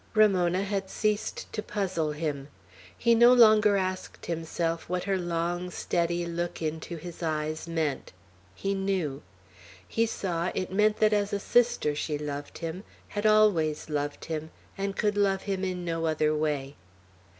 Ramona 0.15 0.63
had 0.63 0.89
ceased 0.89 1.53
to 1.53 1.61
puzzle 1.61 2.13
him. 2.13 2.47
He 2.97 3.13
no 3.13 3.31
longer 3.33 3.77
asked 3.77 4.25
himself 4.25 4.89
what 4.89 5.03
her 5.03 5.15
long, 5.19 5.69
steady 5.69 6.25
look 6.25 6.59
into 6.59 6.97
his 6.97 7.21
eyes 7.21 7.67
meant. 7.67 8.11
He 8.55 8.73
knew. 8.73 9.21
He 9.87 10.07
saw 10.07 10.51
it 10.55 10.71
mean 10.73 10.95
that 10.97 11.13
as 11.13 11.33
a 11.33 11.39
sister 11.39 11.93
she 11.93 12.17
loved 12.17 12.57
him, 12.57 12.83
had 13.09 13.27
always 13.27 13.91
loved 13.91 14.25
him, 14.25 14.49
and 14.75 14.97
could 14.97 15.15
love 15.17 15.43
him 15.43 15.63
in 15.63 15.85
no 15.85 16.07
other 16.07 16.35
way. 16.35 16.77